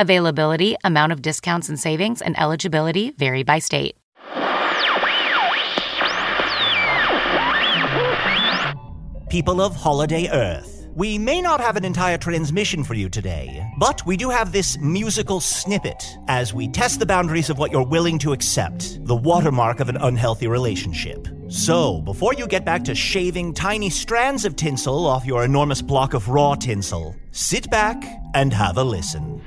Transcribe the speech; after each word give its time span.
Availability, 0.00 0.76
amount 0.84 1.12
of 1.12 1.22
discounts 1.22 1.68
and 1.68 1.78
savings, 1.78 2.22
and 2.22 2.38
eligibility 2.38 3.10
vary 3.10 3.42
by 3.42 3.58
state. 3.58 3.96
People 9.28 9.60
of 9.60 9.74
Holiday 9.74 10.28
Earth. 10.28 10.77
We 10.98 11.16
may 11.16 11.40
not 11.40 11.60
have 11.60 11.76
an 11.76 11.84
entire 11.84 12.18
transmission 12.18 12.82
for 12.82 12.94
you 12.94 13.08
today, 13.08 13.64
but 13.78 14.04
we 14.04 14.16
do 14.16 14.30
have 14.30 14.50
this 14.50 14.76
musical 14.80 15.38
snippet 15.38 16.18
as 16.26 16.52
we 16.52 16.66
test 16.66 16.98
the 16.98 17.06
boundaries 17.06 17.50
of 17.50 17.56
what 17.56 17.70
you're 17.70 17.86
willing 17.86 18.18
to 18.18 18.32
accept, 18.32 18.98
the 19.06 19.14
watermark 19.14 19.78
of 19.78 19.88
an 19.88 19.96
unhealthy 19.96 20.48
relationship. 20.48 21.28
So, 21.46 22.00
before 22.00 22.34
you 22.34 22.48
get 22.48 22.64
back 22.64 22.82
to 22.82 22.96
shaving 22.96 23.54
tiny 23.54 23.90
strands 23.90 24.44
of 24.44 24.56
tinsel 24.56 25.06
off 25.06 25.24
your 25.24 25.44
enormous 25.44 25.82
block 25.82 26.14
of 26.14 26.28
raw 26.28 26.56
tinsel, 26.56 27.14
sit 27.30 27.70
back 27.70 28.02
and 28.34 28.52
have 28.52 28.76
a 28.76 28.82
listen. 28.82 29.40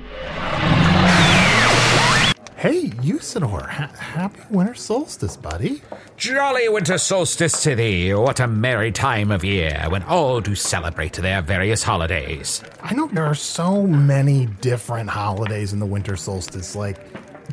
Hey, 2.62 2.90
Usidore, 3.02 3.68
ha- 3.68 3.90
happy 3.98 4.40
winter 4.48 4.74
solstice, 4.74 5.36
buddy. 5.36 5.82
Jolly 6.16 6.68
winter 6.68 6.96
solstice 6.96 7.60
to 7.64 7.74
thee, 7.74 8.14
what 8.14 8.38
a 8.38 8.46
merry 8.46 8.92
time 8.92 9.32
of 9.32 9.42
year 9.42 9.84
when 9.88 10.04
all 10.04 10.40
do 10.40 10.54
celebrate 10.54 11.14
their 11.14 11.42
various 11.42 11.82
holidays. 11.82 12.62
I 12.80 12.94
know 12.94 13.08
there 13.08 13.26
are 13.26 13.34
so 13.34 13.84
many 13.84 14.46
different 14.60 15.10
holidays 15.10 15.72
in 15.72 15.80
the 15.80 15.86
winter 15.86 16.14
solstice. 16.14 16.76
Like 16.76 16.98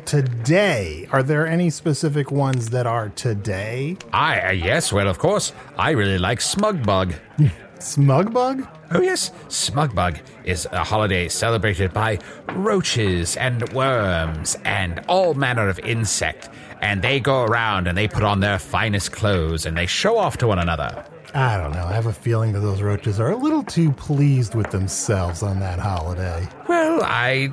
today, 0.04 1.08
are 1.10 1.24
there 1.24 1.44
any 1.44 1.70
specific 1.70 2.30
ones 2.30 2.70
that 2.70 2.86
are 2.86 3.08
today? 3.08 3.96
I, 4.12 4.40
uh, 4.40 4.50
yes, 4.52 4.92
well, 4.92 5.08
of 5.08 5.18
course, 5.18 5.52
I 5.76 5.90
really 5.90 6.18
like 6.18 6.38
Smugbug. 6.38 7.16
Smugbug? 7.80 8.68
Oh, 8.92 9.00
yes, 9.00 9.30
Smugbug 9.48 10.20
is 10.44 10.66
a 10.70 10.84
holiday 10.84 11.28
celebrated 11.28 11.92
by 11.92 12.18
roaches 12.52 13.36
and 13.36 13.66
worms 13.72 14.56
and 14.64 15.00
all 15.08 15.34
manner 15.34 15.68
of 15.68 15.78
insect. 15.80 16.50
And 16.82 17.02
they 17.02 17.20
go 17.20 17.44
around 17.44 17.88
and 17.88 17.96
they 17.96 18.06
put 18.06 18.22
on 18.22 18.40
their 18.40 18.58
finest 18.58 19.12
clothes 19.12 19.66
and 19.66 19.76
they 19.76 19.86
show 19.86 20.18
off 20.18 20.36
to 20.38 20.46
one 20.46 20.58
another. 20.58 21.04
I 21.34 21.56
don't 21.56 21.72
know. 21.72 21.84
I 21.84 21.92
have 21.92 22.06
a 22.06 22.12
feeling 22.12 22.52
that 22.52 22.60
those 22.60 22.82
roaches 22.82 23.18
are 23.20 23.30
a 23.30 23.36
little 23.36 23.62
too 23.62 23.92
pleased 23.92 24.54
with 24.54 24.70
themselves 24.70 25.42
on 25.42 25.60
that 25.60 25.78
holiday. 25.78 26.46
Well, 26.68 27.02
I. 27.02 27.52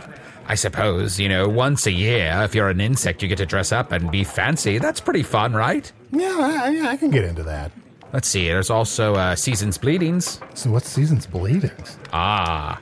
I 0.50 0.56
suppose, 0.56 1.20
you 1.20 1.28
know, 1.28 1.50
once 1.50 1.88
a 1.88 1.92
year, 1.92 2.32
if 2.44 2.56
you're 2.56 2.70
an 2.70 2.80
insect, 2.80 3.22
you 3.22 3.28
get 3.28 3.38
to 3.40 3.46
dress 3.46 3.74
up 3.74 3.92
and 3.92 4.09
be 4.09 4.24
fancy. 4.24 4.78
That's 4.78 5.02
pretty 5.02 5.24
fun, 5.24 5.52
right? 5.54 5.92
Yeah, 6.14 6.38
I, 6.64 6.70
yeah, 6.70 6.88
I 6.88 6.96
can 6.96 7.12
get 7.12 7.26
into 7.26 7.44
that. 7.44 7.74
Let's 8.13 8.28
see, 8.28 8.47
there's 8.47 8.69
also 8.69 9.16
uh, 9.16 9.35
Season's 9.35 9.78
Bleedings. 9.78 10.40
So, 10.53 10.72
what's 10.72 10.90
season's 10.90 11.25
bleedings? 11.28 11.97
Ah, 12.13 12.79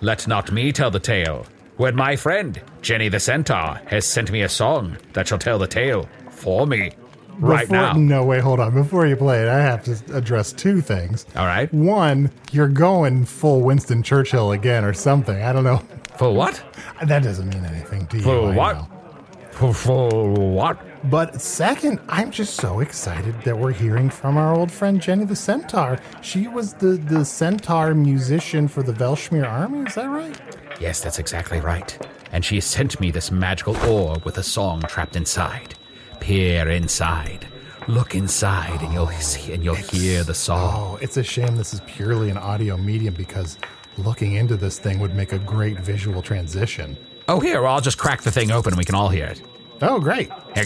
let 0.00 0.26
not 0.26 0.50
me 0.50 0.72
tell 0.72 0.90
the 0.90 0.98
tale. 1.00 1.46
When 1.76 1.94
my 1.94 2.16
friend, 2.16 2.60
Jenny 2.80 3.08
the 3.08 3.20
Centaur, 3.20 3.80
has 3.86 4.06
sent 4.06 4.30
me 4.30 4.42
a 4.42 4.48
song 4.48 4.96
that 5.12 5.28
shall 5.28 5.38
tell 5.38 5.58
the 5.58 5.66
tale 5.66 6.08
for 6.30 6.66
me. 6.66 6.92
Right 7.38 7.62
Before- 7.68 7.76
now. 7.76 7.92
No, 7.94 8.24
wait, 8.24 8.40
hold 8.42 8.60
on. 8.60 8.74
Before 8.74 9.06
you 9.06 9.16
play 9.16 9.42
it, 9.42 9.48
I 9.48 9.60
have 9.60 9.84
to 9.84 10.16
address 10.16 10.52
two 10.52 10.80
things. 10.80 11.24
All 11.34 11.46
right. 11.46 11.72
One, 11.72 12.30
you're 12.52 12.68
going 12.68 13.24
full 13.24 13.62
Winston 13.62 14.02
Churchill 14.02 14.52
again 14.52 14.84
or 14.84 14.92
something. 14.92 15.42
I 15.42 15.52
don't 15.52 15.64
know. 15.64 15.82
For 16.18 16.30
what? 16.32 16.62
That 17.04 17.22
doesn't 17.22 17.48
mean 17.48 17.64
anything 17.64 18.06
to 18.08 18.16
you. 18.18 18.22
For 18.22 18.52
I 18.52 18.54
what? 18.54 18.86
For, 19.52 19.72
for 19.74 20.30
what? 20.30 20.78
But 21.04 21.40
second, 21.40 22.00
I'm 22.08 22.30
just 22.30 22.54
so 22.54 22.78
excited 22.78 23.34
that 23.42 23.58
we're 23.58 23.72
hearing 23.72 24.08
from 24.08 24.36
our 24.36 24.54
old 24.54 24.70
friend 24.70 25.02
Jenny 25.02 25.24
the 25.24 25.34
Centaur. 25.34 25.98
She 26.20 26.46
was 26.46 26.74
the, 26.74 26.92
the 26.92 27.24
centaur 27.24 27.92
musician 27.92 28.68
for 28.68 28.84
the 28.84 28.92
Velshmir 28.92 29.48
army, 29.48 29.88
is 29.88 29.96
that 29.96 30.08
right? 30.08 30.38
Yes, 30.80 31.00
that's 31.00 31.18
exactly 31.18 31.58
right. 31.58 31.98
And 32.30 32.44
she 32.44 32.60
sent 32.60 33.00
me 33.00 33.10
this 33.10 33.32
magical 33.32 33.76
orb 33.78 34.24
with 34.24 34.38
a 34.38 34.44
song 34.44 34.82
trapped 34.82 35.16
inside. 35.16 35.74
Peer 36.20 36.68
inside. 36.68 37.48
Look 37.88 38.14
inside, 38.14 38.80
and 38.80 38.92
you'll 38.92 39.10
oh, 39.12 39.18
see, 39.18 39.52
and 39.52 39.64
you'll 39.64 39.74
hear 39.74 40.22
the 40.22 40.34
song. 40.34 40.94
Oh, 40.94 40.98
it's 41.02 41.16
a 41.16 41.24
shame 41.24 41.56
this 41.56 41.74
is 41.74 41.80
purely 41.80 42.30
an 42.30 42.38
audio 42.38 42.76
medium 42.76 43.14
because 43.14 43.58
looking 43.98 44.34
into 44.34 44.56
this 44.56 44.78
thing 44.78 45.00
would 45.00 45.16
make 45.16 45.32
a 45.32 45.38
great 45.38 45.80
visual 45.80 46.22
transition. 46.22 46.96
Oh, 47.26 47.40
here, 47.40 47.66
I'll 47.66 47.80
just 47.80 47.98
crack 47.98 48.22
the 48.22 48.30
thing 48.30 48.52
open 48.52 48.72
and 48.72 48.78
we 48.78 48.84
can 48.84 48.94
all 48.94 49.08
hear 49.08 49.26
it. 49.26 49.42
Oh, 49.84 49.98
great. 49.98 50.30
Here 50.54 50.64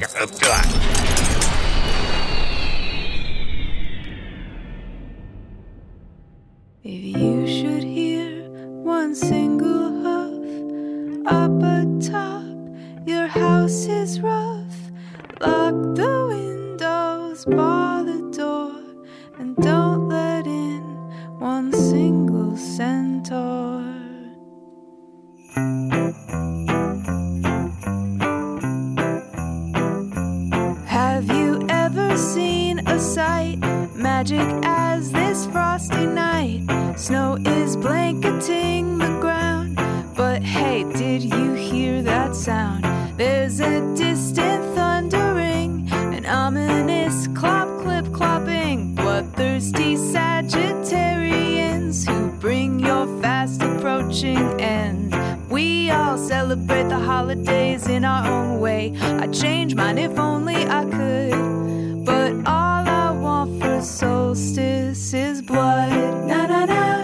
blanketing 38.13 38.99
the 38.99 39.19
ground, 39.21 39.75
but 40.15 40.41
hey, 40.43 40.85
did 40.93 41.25
you 41.25 41.55
hear 41.55 42.03
that 42.03 42.37
sound? 42.37 42.85
There's 43.19 43.59
a 43.59 43.81
distant 43.97 44.63
thundering, 44.77 45.89
an 45.91 46.25
ominous 46.25 47.27
clop 47.29 47.67
clip 47.81 48.05
clopping. 48.07 48.95
Bloodthirsty 48.95 49.97
Sagittarians 49.97 52.07
who 52.09 52.31
bring 52.39 52.79
your 52.79 53.09
fast 53.21 53.61
approaching 53.63 54.61
end. 54.61 55.13
We 55.51 55.91
all 55.91 56.17
celebrate 56.17 56.89
the 56.89 57.01
holidays 57.01 57.89
in 57.89 58.05
our 58.05 58.25
own 58.31 58.61
way. 58.61 58.95
I'd 59.01 59.35
change 59.35 59.75
mine 59.75 59.99
if 59.99 60.17
only 60.17 60.65
I 60.65 60.85
could. 60.85 62.05
But 62.05 62.35
all 62.47 62.87
I 62.87 63.11
want 63.11 63.61
for 63.61 63.83
solstice 63.83 65.13
is 65.13 65.43
blood. 65.43 65.91
Na 66.29 66.47
na 66.47 66.67
na. 66.67 66.96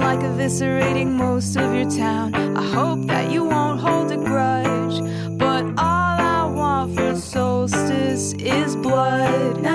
Like 0.00 0.20
eviscerating 0.20 1.12
most 1.12 1.56
of 1.56 1.74
your 1.74 1.88
town. 1.90 2.34
I 2.34 2.62
hope 2.62 3.06
that 3.06 3.30
you 3.30 3.44
won't 3.44 3.80
hold 3.80 4.10
a 4.10 4.16
grudge. 4.16 5.00
But 5.38 5.64
all 5.78 6.16
I 6.36 6.46
want 6.46 6.96
for 6.96 7.14
solstice 7.16 8.32
is 8.34 8.76
blood. 8.76 9.69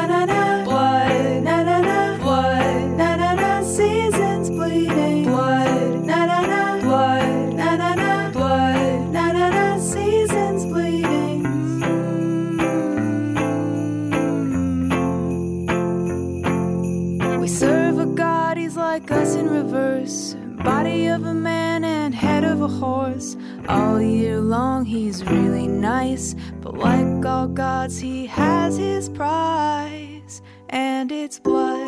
A 22.66 22.68
horse. 22.68 23.38
All 23.70 24.02
year 24.02 24.40
long, 24.42 24.86
he's 24.86 25.24
really 25.24 25.68
nice. 25.68 26.36
But 26.62 26.76
like 26.78 27.26
all 27.26 27.48
gods, 27.48 28.00
he 28.00 28.26
has 28.26 28.78
his 28.78 29.08
price. 29.10 30.42
And 30.70 31.12
it's 31.12 31.40
blood, 31.40 31.85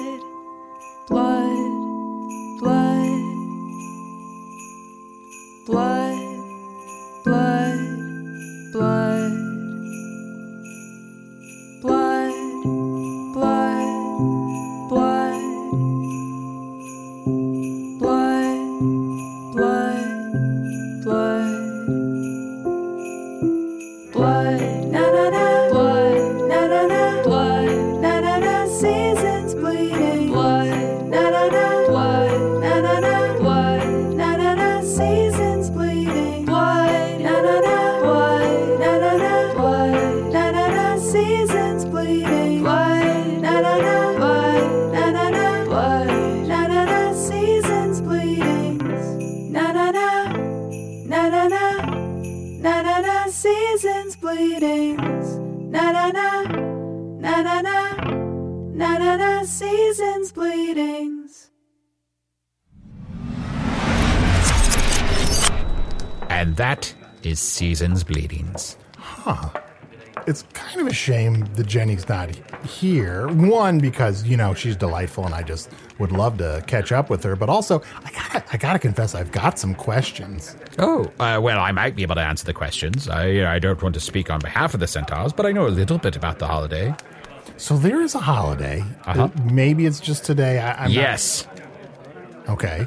seasons. 60.68 61.50
And 66.30 66.56
that 66.58 66.94
is 67.24 67.40
Season's 67.40 68.04
Bleedings. 68.04 68.78
Huh. 68.98 69.50
It's 70.26 70.44
kind 70.54 70.82
of 70.82 70.88
a 70.88 70.94
shame 70.94 71.46
that 71.56 71.68
Jenny's 71.68 72.10
not 72.10 72.36
here. 72.66 73.30
One, 73.30 73.80
because, 73.80 74.26
you 74.26 74.36
know, 74.36 74.54
she's 74.54 74.76
delightful 74.76 75.26
and 75.26 75.34
I 75.34 75.42
just 75.42 75.72
would 76.00 76.12
love 76.12 76.38
to 76.40 76.62
catch 76.68 76.92
up 76.92 77.10
with 77.10 77.24
her. 77.24 77.38
But 77.38 77.48
also, 77.48 77.82
I 78.04 78.12
gotta, 78.12 78.44
I 78.52 78.58
gotta 78.58 78.80
confess, 78.80 79.16
I've 79.16 79.32
got 79.32 79.58
some 79.58 79.74
questions. 79.74 80.58
Oh, 80.80 81.06
uh, 81.20 81.40
well, 81.42 81.60
I 81.60 81.72
might 81.72 81.96
be 81.96 82.02
able 82.02 82.16
to 82.16 82.22
answer 82.22 82.46
the 82.46 82.54
questions. 82.54 83.08
I, 83.08 83.56
I 83.56 83.60
don't 83.60 83.82
want 83.82 83.96
to 83.96 84.02
speak 84.02 84.30
on 84.30 84.42
behalf 84.42 84.74
of 84.74 84.82
the 84.82 84.88
Centaurs, 84.88 85.32
but 85.32 85.46
I 85.46 85.54
know 85.54 85.66
a 85.66 85.70
little 85.70 85.98
bit 85.98 86.18
about 86.18 86.40
the 86.40 86.48
holiday. 86.48 86.94
So 87.58 87.76
there 87.78 88.02
is 88.02 88.16
a 88.16 88.20
holiday. 88.20 88.84
Uh-huh. 89.06 89.24
Uh, 89.24 89.30
Maybe 89.52 89.86
it's 89.86 90.00
just 90.00 90.24
today. 90.26 90.60
I, 90.60 90.74
I'm 90.74 90.82
not- 90.84 90.92
yes. 90.92 91.48
okay. 92.48 92.86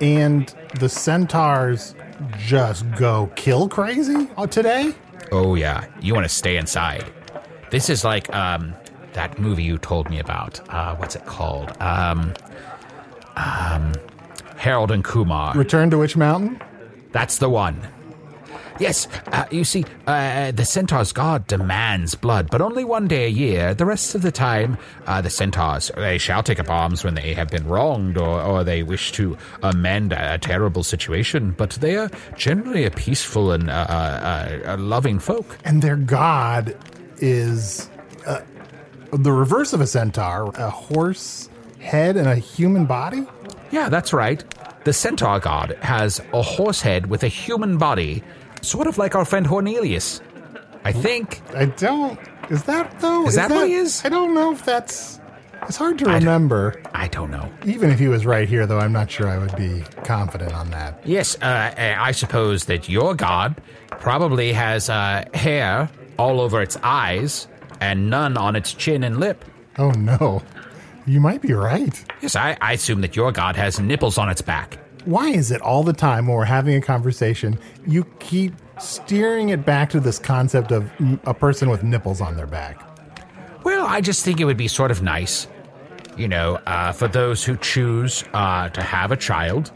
And 0.00 0.52
the 0.78 0.88
centaurs 0.88 1.94
just 2.38 2.84
go 2.96 3.30
kill 3.36 3.68
crazy 3.68 4.28
uh, 4.36 4.46
today? 4.46 4.94
Oh, 5.32 5.54
yeah. 5.54 5.86
You 6.00 6.14
want 6.14 6.24
to 6.24 6.28
stay 6.34 6.56
inside. 6.56 7.04
This 7.70 7.88
is 7.88 8.04
like 8.04 8.32
um, 8.34 8.74
that 9.14 9.38
movie 9.38 9.62
you 9.62 9.78
told 9.78 10.10
me 10.10 10.18
about. 10.18 10.60
Uh, 10.68 10.94
what's 10.96 11.16
it 11.16 11.24
called? 11.26 11.72
Um, 11.80 12.34
um, 13.36 13.92
Harold 14.56 14.90
and 14.90 15.02
Kumar. 15.04 15.54
Return 15.54 15.90
to 15.90 15.98
which 15.98 16.16
mountain? 16.16 16.60
That's 17.12 17.38
the 17.38 17.48
one. 17.48 17.80
Yes, 18.78 19.08
uh, 19.28 19.44
you 19.50 19.64
see, 19.64 19.84
uh, 20.06 20.52
the 20.52 20.64
centaur's 20.64 21.12
god 21.12 21.46
demands 21.46 22.14
blood, 22.14 22.48
but 22.50 22.60
only 22.60 22.84
one 22.84 23.08
day 23.08 23.26
a 23.26 23.28
year. 23.28 23.74
The 23.74 23.86
rest 23.86 24.14
of 24.14 24.22
the 24.22 24.32
time, 24.32 24.78
uh, 25.06 25.20
the 25.20 25.30
centaurs 25.30 25.90
they 25.96 26.18
shall 26.18 26.42
take 26.42 26.60
up 26.60 26.70
arms 26.70 27.04
when 27.04 27.14
they 27.14 27.34
have 27.34 27.48
been 27.48 27.66
wronged 27.66 28.18
or, 28.18 28.40
or 28.40 28.64
they 28.64 28.82
wish 28.82 29.12
to 29.12 29.36
amend 29.62 30.12
a, 30.12 30.34
a 30.34 30.38
terrible 30.38 30.82
situation. 30.82 31.54
But 31.56 31.70
they 31.70 31.96
are 31.96 32.10
generally 32.36 32.84
a 32.84 32.90
peaceful 32.90 33.52
and 33.52 33.70
uh, 33.70 33.72
uh, 33.88 34.60
uh, 34.66 34.76
loving 34.78 35.18
folk. 35.18 35.58
And 35.64 35.82
their 35.82 35.96
god 35.96 36.76
is 37.18 37.88
uh, 38.26 38.40
the 39.12 39.32
reverse 39.32 39.72
of 39.72 39.80
a 39.80 39.86
centaur 39.86 40.52
a 40.56 40.70
horse 40.70 41.48
head 41.78 42.16
and 42.16 42.26
a 42.26 42.36
human 42.36 42.84
body? 42.84 43.24
Yeah, 43.70 43.88
that's 43.88 44.12
right. 44.12 44.44
The 44.84 44.92
centaur 44.92 45.40
god 45.40 45.76
has 45.82 46.20
a 46.32 46.42
horse 46.42 46.80
head 46.80 47.06
with 47.06 47.22
a 47.22 47.28
human 47.28 47.78
body, 47.78 48.22
sort 48.66 48.86
of 48.86 48.98
like 48.98 49.14
our 49.14 49.24
friend 49.24 49.46
Cornelius. 49.46 50.20
I 50.84 50.92
think. 50.92 51.42
I 51.54 51.66
don't. 51.66 52.18
Is 52.50 52.62
that 52.64 53.00
though? 53.00 53.26
Is 53.26 53.34
that 53.34 53.50
what 53.50 53.66
he 53.68 53.74
is? 53.74 54.04
I 54.04 54.08
don't 54.08 54.34
know 54.34 54.52
if 54.52 54.64
that's. 54.64 55.20
It's 55.62 55.76
hard 55.76 55.98
to 55.98 56.04
I 56.04 56.12
don't- 56.12 56.24
remember. 56.24 56.80
I 56.94 57.08
don't 57.08 57.30
know. 57.30 57.50
Even 57.64 57.90
if 57.90 57.98
he 57.98 58.06
was 58.06 58.24
right 58.24 58.48
here, 58.48 58.66
though, 58.66 58.78
I'm 58.78 58.92
not 58.92 59.10
sure 59.10 59.26
I 59.26 59.36
would 59.38 59.56
be 59.56 59.82
confident 60.04 60.52
on 60.54 60.70
that. 60.70 61.00
Yes, 61.04 61.36
uh, 61.42 61.74
I 61.76 62.12
suppose 62.12 62.66
that 62.66 62.88
your 62.88 63.14
god 63.16 63.60
probably 63.90 64.52
has 64.52 64.88
uh, 64.88 65.24
hair 65.34 65.88
all 66.18 66.40
over 66.40 66.62
its 66.62 66.76
eyes 66.84 67.48
and 67.80 68.08
none 68.10 68.36
on 68.36 68.54
its 68.54 68.72
chin 68.74 69.02
and 69.02 69.18
lip. 69.18 69.44
Oh 69.78 69.90
no, 69.90 70.40
you 71.04 71.20
might 71.20 71.42
be 71.42 71.52
right. 71.52 72.04
Yes, 72.22 72.36
I, 72.36 72.56
I 72.60 72.74
assume 72.74 73.00
that 73.00 73.16
your 73.16 73.32
god 73.32 73.56
has 73.56 73.80
nipples 73.80 74.18
on 74.18 74.28
its 74.28 74.42
back. 74.42 74.78
Why 75.06 75.28
is 75.28 75.52
it 75.52 75.62
all 75.62 75.84
the 75.84 75.92
time 75.92 76.26
when 76.26 76.36
we're 76.36 76.44
having 76.44 76.74
a 76.74 76.80
conversation, 76.80 77.60
you 77.86 78.04
keep 78.18 78.54
steering 78.80 79.50
it 79.50 79.64
back 79.64 79.88
to 79.90 80.00
this 80.00 80.18
concept 80.18 80.72
of 80.72 80.82
mm, 80.98 81.20
a 81.24 81.32
person 81.32 81.70
with 81.70 81.84
nipples 81.84 82.20
on 82.20 82.36
their 82.36 82.48
back? 82.48 82.82
Well, 83.62 83.86
I 83.86 84.00
just 84.00 84.24
think 84.24 84.40
it 84.40 84.44
would 84.46 84.56
be 84.56 84.66
sort 84.66 84.90
of 84.90 85.02
nice, 85.02 85.46
you 86.16 86.26
know, 86.26 86.56
uh, 86.66 86.90
for 86.90 87.06
those 87.06 87.44
who 87.44 87.56
choose 87.56 88.24
uh, 88.34 88.68
to 88.70 88.82
have 88.82 89.12
a 89.12 89.16
child, 89.16 89.70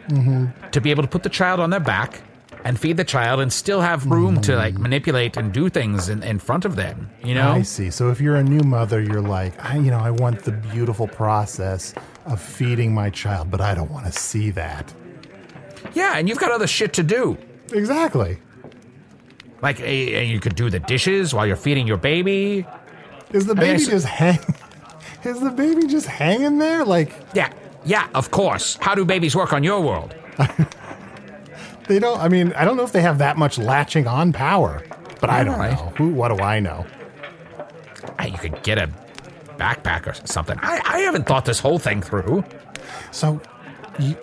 to 0.73 0.81
be 0.81 0.91
able 0.91 1.05
to 1.05 1.09
put 1.09 1.23
the 1.23 1.29
child 1.29 1.61
on 1.61 1.71
their 1.71 1.79
back 1.81 2.23
and 2.65 2.79
feed 2.79 2.97
the 2.97 3.05
child 3.05 3.41
and 3.41 3.53
still 3.53 3.81
have 3.81 4.07
room 4.07 4.41
to 4.43 4.57
like 4.57 4.75
manipulate 4.79 5.37
and 5.37 5.53
do 5.53 5.69
things 5.69 6.09
in, 6.09 6.25
in 6.25 6.41
front 6.41 6.65
of 6.65 6.75
them, 6.75 7.09
you 7.23 7.35
know? 7.35 7.53
I 7.53 7.63
see. 7.63 7.91
So 7.91 8.11
if 8.11 8.21
you're 8.21 8.37
a 8.37 8.43
new 8.45 8.61
mother, 8.61 9.01
you're 9.01 9.23
like, 9.23 9.55
I, 9.65 9.77
you 9.77 9.93
know, 9.93 10.01
I 10.01 10.11
want 10.11 10.43
the 10.43 10.53
beautiful 10.53 11.07
process 11.07 11.95
of 12.27 12.41
feeding 12.43 12.93
my 12.93 13.11
child, 13.11 13.51
but 13.51 13.61
I 13.61 13.75
don't 13.75 13.91
want 13.91 14.07
to 14.07 14.13
see 14.13 14.51
that. 14.51 14.93
Yeah, 15.95 16.17
and 16.17 16.29
you've 16.29 16.39
got 16.39 16.51
other 16.53 16.67
shit 16.67 16.93
to 16.95 17.03
do. 17.03 17.37
Exactly. 17.73 18.39
Like, 19.63 19.81
eh, 19.81 20.23
you 20.23 20.41
could 20.41 20.55
do 20.57 20.71
the 20.71 20.79
dishes 20.81 21.35
while 21.35 21.47
you're 21.47 21.57
feeding 21.57 21.87
your 21.87 21.97
baby. 21.99 22.67
Is 23.33 23.47
the 23.47 23.55
mean, 23.55 23.65
I 23.65 23.67
baby 23.73 23.83
s- 23.83 23.89
just 23.89 24.07
hang? 24.07 24.39
Is 25.25 25.39
the 25.41 25.51
baby 25.51 25.87
just 25.87 26.07
hanging 26.07 26.59
there? 26.59 26.85
Like 26.85 27.13
Yeah, 27.35 27.53
yeah, 27.85 28.09
of 28.15 28.31
course. 28.31 28.77
How 28.81 28.95
do 28.95 29.05
babies 29.05 29.37
work 29.37 29.53
on 29.53 29.63
your 29.63 29.81
world? 29.83 30.15
they 31.89 31.99
don't. 31.99 32.19
I 32.21 32.29
mean, 32.29 32.53
I 32.55 32.65
don't 32.65 32.77
know 32.77 32.85
if 32.85 32.93
they 32.93 33.03
have 33.03 33.19
that 33.19 33.37
much 33.37 33.59
latching 33.59 34.07
on 34.07 34.33
power, 34.33 34.83
but 35.21 35.29
I 35.31 35.45
don't 35.45 35.55
Alright. 35.55 35.73
know. 35.73 35.93
Who? 35.97 36.09
What 36.09 36.29
do 36.37 36.43
I 36.43 36.61
know? 36.61 36.87
Ah, 38.19 38.25
You 38.25 38.39
could 38.39 38.63
get 38.63 38.79
a 38.79 38.89
backpack 39.59 40.07
or 40.07 40.15
something. 40.27 40.59
I, 40.63 40.81
I 40.85 40.99
haven't 41.01 41.27
thought 41.27 41.45
this 41.45 41.59
whole 41.61 41.79
thing 41.79 42.01
through. 42.03 42.43
So, 43.11 43.41
you, 43.99 44.17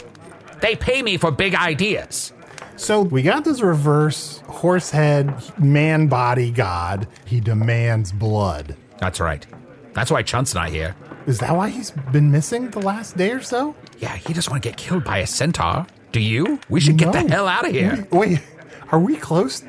They 0.61 0.75
pay 0.75 1.01
me 1.01 1.17
for 1.17 1.31
big 1.31 1.55
ideas. 1.55 2.33
so 2.75 3.01
we 3.01 3.21
got 3.21 3.43
this 3.45 3.61
reverse 3.61 4.39
horse 4.47 4.89
head 4.91 5.33
man 5.59 6.07
body 6.07 6.51
god. 6.51 7.07
He 7.25 7.39
demands 7.39 8.11
blood. 8.11 8.75
That's 8.99 9.19
right. 9.19 9.45
That's 9.93 10.11
why 10.11 10.23
Chunt's 10.23 10.53
not 10.53 10.69
here. 10.69 10.95
Is 11.25 11.39
that 11.39 11.55
why 11.55 11.69
he's 11.69 11.91
been 12.11 12.31
missing 12.31 12.69
the 12.69 12.79
last 12.79 13.17
day 13.17 13.31
or 13.31 13.41
so? 13.41 13.75
Yeah, 13.99 14.15
he 14.15 14.33
doesn't 14.33 14.49
want 14.49 14.63
to 14.63 14.69
get 14.69 14.77
killed 14.77 15.03
by 15.03 15.17
a 15.19 15.27
centaur. 15.27 15.85
Do 16.11 16.19
you? 16.21 16.59
We 16.69 16.79
should 16.79 16.97
get 16.97 17.11
the 17.13 17.27
hell 17.27 17.47
out 17.47 17.65
of 17.67 17.71
here. 17.73 18.07
Wait, 18.11 18.29
wait, 18.29 18.41
are 18.91 18.99
we 18.99 19.17
close 19.17 19.63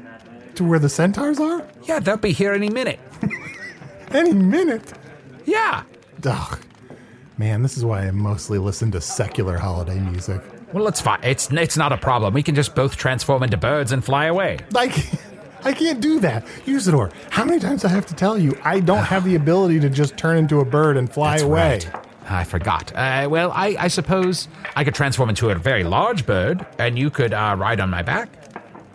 to 0.54 0.64
where 0.64 0.78
the 0.78 0.88
centaurs 0.88 1.40
are? 1.40 1.66
Yeah, 1.84 1.98
they'll 1.98 2.16
be 2.16 2.32
here 2.32 2.52
any 2.52 2.68
minute. 2.70 3.00
Any 4.10 4.32
minute. 4.32 4.90
Yeah. 5.44 5.82
Ugh. 6.24 6.58
Man, 7.36 7.62
this 7.62 7.76
is 7.76 7.84
why 7.84 8.06
I 8.06 8.10
mostly 8.10 8.58
listen 8.58 8.90
to 8.92 9.02
secular 9.02 9.58
holiday 9.58 9.98
music. 9.98 10.40
Well, 10.72 10.86
it's 10.88 11.00
fine. 11.00 11.20
It's 11.22 11.50
it's 11.52 11.76
not 11.76 11.92
a 11.92 11.96
problem. 11.96 12.34
We 12.34 12.42
can 12.42 12.54
just 12.54 12.74
both 12.74 12.96
transform 12.96 13.42
into 13.42 13.56
birds 13.56 13.92
and 13.92 14.04
fly 14.04 14.26
away. 14.26 14.58
Like, 14.72 14.92
I 15.64 15.72
can't 15.72 16.00
do 16.00 16.20
that. 16.20 16.44
Usidore, 16.66 17.12
how 17.30 17.44
many 17.44 17.58
times 17.58 17.82
do 17.82 17.88
I 17.88 17.90
have 17.92 18.06
to 18.06 18.14
tell 18.14 18.38
you 18.38 18.56
I 18.64 18.80
don't 18.80 19.04
have 19.04 19.24
the 19.24 19.34
ability 19.34 19.80
to 19.80 19.88
just 19.90 20.16
turn 20.16 20.36
into 20.36 20.60
a 20.60 20.64
bird 20.64 20.96
and 20.96 21.10
fly 21.10 21.32
That's 21.32 21.42
away? 21.42 21.60
right. 21.84 21.90
I 22.30 22.44
forgot. 22.44 22.92
Uh, 22.94 23.26
well, 23.30 23.50
I, 23.52 23.74
I 23.78 23.88
suppose 23.88 24.48
I 24.76 24.84
could 24.84 24.94
transform 24.94 25.30
into 25.30 25.48
a 25.48 25.54
very 25.54 25.82
large 25.82 26.26
bird, 26.26 26.66
and 26.78 26.98
you 26.98 27.08
could 27.08 27.32
uh, 27.32 27.56
ride 27.58 27.80
on 27.80 27.88
my 27.88 28.02
back. 28.02 28.28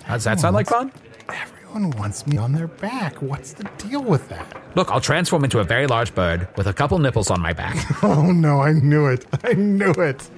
How 0.03 0.13
Does 0.13 0.25
that 0.25 0.39
sound 0.39 0.53
like 0.53 0.67
fun? 0.67 0.91
Everyone 1.29 1.89
wants 1.97 2.27
me 2.27 2.37
on 2.37 2.51
their 2.51 2.67
back. 2.67 3.19
What's 3.23 3.53
the 3.53 3.63
deal 3.79 4.03
with 4.03 4.29
that? 4.29 4.45
Look, 4.75 4.91
I'll 4.91 5.01
transform 5.01 5.43
into 5.43 5.57
a 5.59 5.63
very 5.63 5.87
large 5.87 6.13
bird 6.13 6.47
with 6.57 6.67
a 6.67 6.73
couple 6.73 6.99
nipples 6.99 7.31
on 7.31 7.41
my 7.41 7.53
back. 7.53 7.75
Oh 8.03 8.31
no, 8.31 8.61
I 8.61 8.73
knew 8.73 9.07
it. 9.07 9.25
I 9.43 9.53
knew 9.53 9.91
it. 9.93 10.29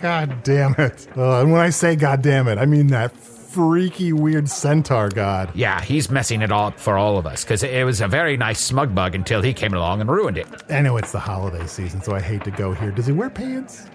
God 0.00 0.42
damn 0.42 0.74
it. 0.78 1.08
Uh, 1.16 1.40
and 1.40 1.52
when 1.52 1.60
I 1.60 1.70
say 1.70 1.96
god 1.96 2.22
damn 2.22 2.48
it, 2.48 2.58
I 2.58 2.66
mean 2.66 2.88
that 2.88 3.16
freaky 3.16 4.12
weird 4.12 4.48
centaur 4.48 5.08
god. 5.08 5.50
yeah, 5.54 5.80
he's 5.80 6.10
messing 6.10 6.42
it 6.42 6.52
all 6.52 6.68
up 6.68 6.78
for 6.78 6.96
all 6.98 7.18
of 7.18 7.26
us 7.26 7.42
because 7.44 7.62
it 7.62 7.84
was 7.84 8.00
a 8.00 8.06
very 8.08 8.36
nice 8.36 8.60
smug 8.60 8.94
bug 8.94 9.14
until 9.14 9.40
he 9.42 9.52
came 9.54 9.72
along 9.74 10.00
and 10.00 10.10
ruined 10.10 10.36
it. 10.38 10.46
I 10.70 10.80
know 10.82 10.96
it's 10.98 11.12
the 11.12 11.18
holiday 11.18 11.66
season, 11.66 12.02
so 12.02 12.14
I 12.14 12.20
hate 12.20 12.44
to 12.44 12.50
go 12.50 12.72
here. 12.72 12.90
Does 12.90 13.06
he 13.06 13.12
wear 13.12 13.30
pants? 13.30 13.86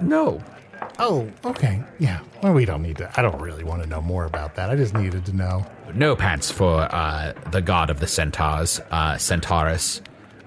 No. 0.00 0.42
Oh, 0.98 1.28
okay. 1.44 1.82
Yeah. 1.98 2.20
Well, 2.42 2.54
we 2.54 2.64
don't 2.64 2.82
need 2.82 2.96
to. 2.98 3.10
I 3.18 3.22
don't 3.22 3.40
really 3.40 3.64
want 3.64 3.82
to 3.82 3.88
know 3.88 4.00
more 4.00 4.24
about 4.24 4.54
that. 4.54 4.70
I 4.70 4.76
just 4.76 4.94
needed 4.94 5.26
to 5.26 5.36
know. 5.36 5.66
No 5.94 6.14
pants 6.16 6.50
for 6.50 6.82
uh, 6.94 7.32
the 7.50 7.60
god 7.60 7.90
of 7.90 8.00
the 8.00 8.06
centaurs, 8.06 8.80
uh, 8.90 9.18
Centaurus. 9.18 10.00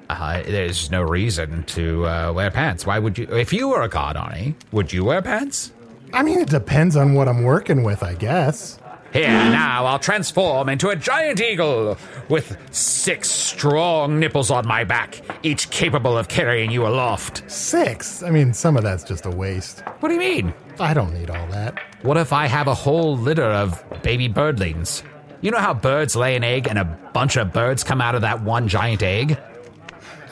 Uh, 0.10 0.44
there's 0.44 0.92
no 0.92 1.02
reason 1.02 1.64
to 1.64 2.06
uh, 2.06 2.34
wear 2.34 2.52
pants. 2.52 2.86
Why 2.86 3.00
would 3.00 3.18
you? 3.18 3.26
If 3.32 3.54
you 3.54 3.70
were 3.70 3.82
a 3.82 3.90
god, 3.90 4.16
Arnie, 4.16 4.56
would 4.72 4.92
you 4.92 5.04
wear 5.06 5.22
pants? 5.22 5.72
I 6.14 6.22
mean, 6.22 6.40
it 6.40 6.50
depends 6.50 6.96
on 6.96 7.14
what 7.16 7.28
I'm 7.28 7.44
working 7.44 7.84
with, 7.84 8.04
I 8.04 8.14
guess. 8.14 8.80
Here, 9.14 9.28
now 9.30 9.86
I'll 9.86 10.00
transform 10.00 10.70
into 10.70 10.90
a 10.90 10.96
giant 10.96 11.40
eagle 11.40 11.98
with 12.30 12.58
six 12.72 13.30
strong 13.30 14.20
nipples 14.20 14.50
on 14.50 14.68
my 14.68 14.84
back, 14.84 15.22
each 15.44 15.70
capable 15.70 16.18
of 16.18 16.30
carrying 16.30 16.72
you 16.72 16.88
aloft. 16.88 17.44
Six. 17.50 18.24
I 18.24 18.32
mean, 18.32 18.54
some 18.56 18.76
of 18.76 18.82
that's 18.82 19.04
just 19.04 19.28
a 19.28 19.30
waste. 19.30 19.82
What 20.00 20.10
do 20.10 20.16
you 20.16 20.20
mean? 20.20 20.54
I 20.80 20.96
don't 20.96 21.14
need 21.14 21.30
all 21.30 21.46
that. 21.48 21.80
What 22.02 22.18
if 22.18 22.34
I 22.34 22.48
have 22.48 22.68
a 22.68 22.74
whole 22.74 23.16
litter 23.16 23.44
of 23.44 23.84
baby 24.02 24.28
birdlings? 24.28 25.04
You 25.42 25.52
know 25.52 25.60
how 25.60 25.76
birds 25.76 26.16
lay 26.16 26.36
an 26.36 26.44
egg 26.44 26.68
and 26.68 26.80
a 26.80 26.86
bunch 27.14 27.38
of 27.38 27.54
birds 27.54 27.84
come 27.84 28.02
out 28.02 28.16
of 28.16 28.22
that 28.22 28.42
one 28.42 28.68
giant 28.68 29.04
egg? 29.04 29.38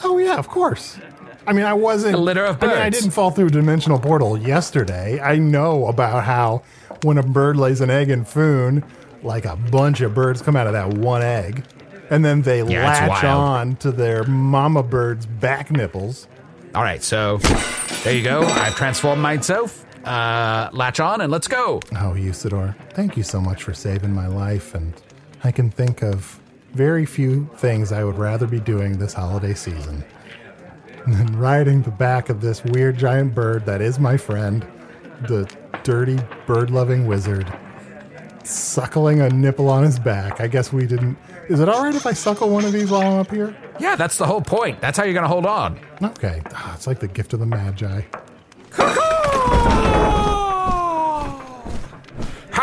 Oh 0.04 0.18
yeah, 0.18 0.38
of 0.38 0.48
course. 0.48 0.98
I 1.46 1.54
mean, 1.54 1.66
I 1.66 1.74
wasn't 1.74 2.16
A 2.16 2.18
litter 2.18 2.46
of 2.46 2.62
I 2.64 2.68
mean, 2.68 2.78
I 2.78 2.90
didn't 2.90 3.12
fall 3.12 3.32
through 3.32 3.48
a 3.48 3.52
dimensional 3.52 4.00
portal 4.00 4.38
yesterday. 4.38 5.20
I 5.20 5.38
know 5.38 5.88
about 5.88 6.24
how 6.24 6.64
when 7.04 7.18
a 7.18 7.24
bird 7.24 7.58
lays 7.58 7.82
an 7.82 7.90
egg 7.90 8.10
in 8.10 8.26
Foon, 8.26 8.84
like 9.24 9.46
a 9.46 9.56
bunch 9.56 10.02
of 10.02 10.14
birds 10.14 10.42
come 10.42 10.56
out 10.56 10.68
of 10.68 10.74
that 10.74 10.90
one 10.90 11.22
egg, 11.24 11.64
and 12.10 12.24
then 12.24 12.42
they 12.44 12.64
Yeah, 12.64 12.86
latch 13.08 13.24
on 13.24 13.76
to 13.78 13.92
their 13.92 14.24
mama 14.26 14.84
bird's 14.84 15.26
back 15.26 15.72
nipples. 15.72 16.28
All 16.76 16.84
right, 16.84 17.02
so 17.04 17.38
there 18.04 18.14
you 18.16 18.24
go. 18.24 18.42
I've 18.44 18.76
transformed 18.76 19.22
myself. 19.22 19.86
Uh, 20.06 20.70
latch 20.74 21.00
on 21.00 21.22
and 21.22 21.32
let's 21.32 21.48
go. 21.48 21.80
Oh, 21.94 22.14
Usidore, 22.18 22.76
thank 22.94 23.16
you 23.18 23.24
so 23.24 23.40
much 23.40 23.64
for 23.64 23.74
saving 23.74 24.14
my 24.14 24.26
life, 24.28 24.74
and 24.74 24.94
I 25.44 25.52
can 25.52 25.70
think 25.70 26.02
of 26.02 26.40
very 26.74 27.06
few 27.06 27.50
things 27.56 27.92
I 27.92 28.04
would 28.04 28.18
rather 28.18 28.48
be 28.48 28.60
doing 28.60 28.98
this 28.98 29.14
holiday 29.14 29.54
season 29.54 30.04
than 31.08 31.38
riding 31.38 31.82
the 31.82 31.92
back 31.92 32.30
of 32.30 32.42
this 32.42 32.64
weird 32.64 32.98
giant 32.98 33.34
bird 33.34 33.66
that 33.66 33.82
is 33.82 34.00
my 34.00 34.18
friend, 34.18 34.66
the 35.28 35.52
dirty 35.84 36.20
bird 36.46 36.70
loving 36.70 37.08
wizard, 37.08 37.52
suckling 38.44 39.22
a 39.22 39.30
nipple 39.30 39.70
on 39.70 39.84
his 39.84 40.00
back. 40.00 40.40
I 40.40 40.48
guess 40.48 40.72
we 40.72 40.86
didn't. 40.86 41.18
Is 41.50 41.60
it 41.60 41.68
all 41.68 41.84
right 41.84 41.96
if 41.96 42.06
I 42.06 42.14
suckle 42.14 42.50
one 42.50 42.64
of 42.66 42.72
these 42.72 42.90
while 42.92 43.02
I'm 43.02 43.20
up 43.20 43.32
here? 43.32 43.56
Yeah, 43.80 43.96
that's 43.96 44.18
the 44.18 44.26
whole 44.26 44.42
point. 44.42 44.80
That's 44.80 44.98
how 44.98 45.04
you're 45.04 45.14
going 45.14 45.24
to 45.24 45.28
hold 45.28 45.46
on. 45.46 45.80
Okay. 46.02 46.42
Ah, 46.54 46.76
it's 46.76 46.88
like 46.88 47.00
the 47.00 47.08
gift 47.08 47.34
of 47.34 47.40
the 47.40 47.46
Magi. 47.46 48.02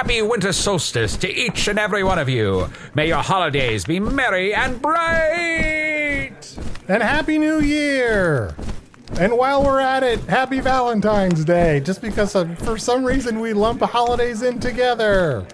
Happy 0.08 0.22
winter 0.22 0.54
solstice 0.54 1.18
to 1.18 1.30
each 1.30 1.68
and 1.68 1.78
every 1.78 2.02
one 2.02 2.18
of 2.18 2.30
you. 2.30 2.70
May 2.94 3.08
your 3.08 3.18
holidays 3.18 3.84
be 3.84 4.00
merry 4.00 4.54
and 4.54 4.80
bright. 4.80 6.56
And 6.88 7.02
Happy 7.02 7.38
New 7.38 7.60
Year! 7.60 8.56
And 9.20 9.36
while 9.36 9.62
we're 9.62 9.80
at 9.80 10.02
it, 10.02 10.20
Happy 10.20 10.60
Valentine's 10.60 11.44
Day, 11.44 11.80
just 11.80 12.00
because 12.00 12.34
of, 12.34 12.58
for 12.60 12.78
some 12.78 13.04
reason 13.04 13.38
we 13.38 13.52
lump 13.52 13.82
holidays 13.82 14.40
in 14.40 14.58
together. 14.58 15.46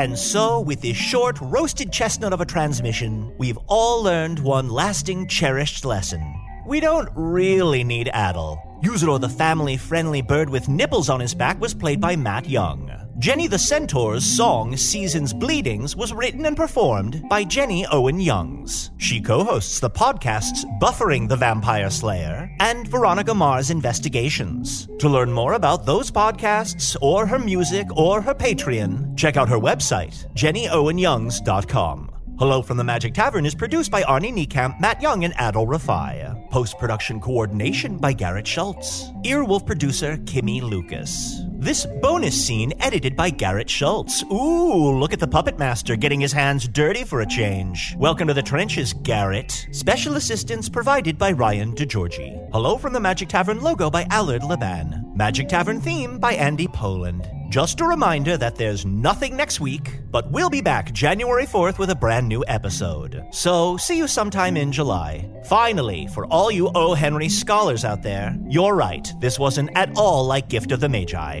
And 0.00 0.18
so, 0.18 0.60
with 0.60 0.80
this 0.80 0.96
short, 0.96 1.38
roasted 1.42 1.92
chestnut 1.92 2.32
of 2.32 2.40
a 2.40 2.46
transmission, 2.46 3.30
we've 3.36 3.58
all 3.66 4.02
learned 4.02 4.38
one 4.38 4.70
lasting, 4.70 5.26
cherished 5.26 5.84
lesson. 5.84 6.22
We 6.66 6.80
don't 6.80 7.10
really 7.14 7.84
need 7.84 8.06
Adal. 8.14 8.56
Usidore, 8.82 9.20
the 9.20 9.28
family 9.28 9.76
friendly 9.76 10.22
bird 10.22 10.48
with 10.48 10.70
nipples 10.70 11.10
on 11.10 11.20
his 11.20 11.34
back, 11.34 11.60
was 11.60 11.74
played 11.74 12.00
by 12.00 12.16
Matt 12.16 12.48
Young. 12.48 12.99
Jenny 13.18 13.46
the 13.48 13.58
Centaur's 13.58 14.24
song, 14.24 14.76
Seasons 14.76 15.34
Bleedings, 15.34 15.94
was 15.94 16.12
written 16.12 16.46
and 16.46 16.56
performed 16.56 17.22
by 17.28 17.44
Jenny 17.44 17.84
Owen 17.90 18.18
Youngs. 18.18 18.92
She 18.98 19.20
co 19.20 19.44
hosts 19.44 19.80
the 19.80 19.90
podcasts 19.90 20.64
Buffering 20.80 21.28
the 21.28 21.36
Vampire 21.36 21.90
Slayer 21.90 22.50
and 22.60 22.86
Veronica 22.88 23.34
Mars 23.34 23.70
Investigations. 23.70 24.88
To 25.00 25.08
learn 25.08 25.32
more 25.32 25.54
about 25.54 25.84
those 25.84 26.10
podcasts, 26.10 26.96
or 27.02 27.26
her 27.26 27.38
music, 27.38 27.94
or 27.96 28.22
her 28.22 28.34
Patreon, 28.34 29.16
check 29.18 29.36
out 29.36 29.48
her 29.48 29.58
website, 29.58 30.26
jennyowenyoungs.com. 30.34 32.10
Hello 32.38 32.62
from 32.62 32.78
the 32.78 32.84
Magic 32.84 33.12
Tavern 33.12 33.44
is 33.44 33.54
produced 33.54 33.90
by 33.90 34.02
Arnie 34.04 34.32
Niekamp, 34.32 34.80
Matt 34.80 35.02
Young, 35.02 35.24
and 35.24 35.34
Adal 35.34 35.66
Rifai. 35.66 36.48
Post 36.50 36.78
production 36.78 37.20
coordination 37.20 37.98
by 37.98 38.14
Garrett 38.14 38.46
Schultz. 38.46 39.10
Earwolf 39.24 39.66
producer 39.66 40.16
Kimmie 40.24 40.62
Lucas. 40.62 41.42
This 41.60 41.84
bonus 41.84 42.46
scene 42.46 42.72
edited 42.80 43.14
by 43.14 43.28
Garrett 43.28 43.68
Schultz. 43.68 44.22
Ooh, 44.32 44.98
look 44.98 45.12
at 45.12 45.20
the 45.20 45.28
puppet 45.28 45.58
master 45.58 45.94
getting 45.94 46.18
his 46.18 46.32
hands 46.32 46.66
dirty 46.66 47.04
for 47.04 47.20
a 47.20 47.26
change. 47.26 47.94
Welcome 47.98 48.28
to 48.28 48.34
the 48.34 48.40
trenches, 48.40 48.94
Garrett. 48.94 49.68
Special 49.70 50.16
assistance 50.16 50.70
provided 50.70 51.18
by 51.18 51.32
Ryan 51.32 51.74
DiGiorgi. 51.74 52.48
Hello 52.52 52.78
from 52.78 52.94
the 52.94 53.00
Magic 53.00 53.28
Tavern 53.28 53.60
logo 53.60 53.90
by 53.90 54.06
Allard 54.08 54.42
Laban. 54.42 55.12
Magic 55.14 55.48
Tavern 55.48 55.82
theme 55.82 56.18
by 56.18 56.32
Andy 56.32 56.66
Poland. 56.66 57.28
Just 57.50 57.80
a 57.80 57.84
reminder 57.84 58.36
that 58.36 58.54
there's 58.54 58.86
nothing 58.86 59.36
next 59.36 59.58
week, 59.58 59.98
but 60.12 60.30
we'll 60.30 60.50
be 60.50 60.60
back 60.60 60.92
January 60.92 61.46
4th 61.46 61.80
with 61.80 61.90
a 61.90 61.96
brand 61.96 62.28
new 62.28 62.44
episode. 62.46 63.24
So, 63.32 63.76
see 63.76 63.98
you 63.98 64.06
sometime 64.06 64.56
in 64.56 64.70
July. 64.70 65.28
Finally, 65.46 66.06
for 66.14 66.26
all 66.26 66.52
you 66.52 66.70
O. 66.76 66.94
Henry 66.94 67.28
scholars 67.28 67.84
out 67.84 68.04
there, 68.04 68.38
you're 68.48 68.76
right, 68.76 69.12
this 69.18 69.36
wasn't 69.36 69.70
at 69.74 69.90
all 69.96 70.24
like 70.24 70.48
Gift 70.48 70.70
of 70.70 70.78
the 70.78 70.88
Magi. 70.88 71.40